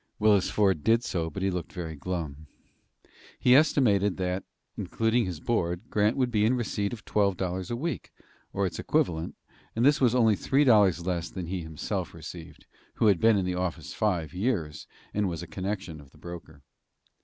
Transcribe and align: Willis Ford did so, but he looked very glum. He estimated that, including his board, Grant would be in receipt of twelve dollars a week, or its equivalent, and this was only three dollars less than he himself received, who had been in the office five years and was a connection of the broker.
Willis 0.17 0.49
Ford 0.49 0.83
did 0.83 1.03
so, 1.03 1.29
but 1.29 1.43
he 1.43 1.51
looked 1.51 1.73
very 1.73 1.95
glum. 1.95 2.47
He 3.39 3.55
estimated 3.55 4.17
that, 4.17 4.43
including 4.75 5.25
his 5.25 5.39
board, 5.39 5.91
Grant 5.91 6.17
would 6.17 6.31
be 6.31 6.43
in 6.43 6.55
receipt 6.55 6.91
of 6.91 7.05
twelve 7.05 7.37
dollars 7.37 7.69
a 7.69 7.75
week, 7.75 8.09
or 8.51 8.65
its 8.65 8.79
equivalent, 8.79 9.35
and 9.75 9.85
this 9.85 10.01
was 10.01 10.15
only 10.15 10.35
three 10.35 10.63
dollars 10.63 11.05
less 11.05 11.29
than 11.29 11.45
he 11.45 11.61
himself 11.61 12.15
received, 12.15 12.65
who 12.95 13.05
had 13.05 13.19
been 13.19 13.37
in 13.37 13.45
the 13.45 13.53
office 13.53 13.93
five 13.93 14.33
years 14.33 14.87
and 15.13 15.29
was 15.29 15.43
a 15.43 15.47
connection 15.47 16.01
of 16.01 16.09
the 16.09 16.17
broker. 16.17 16.63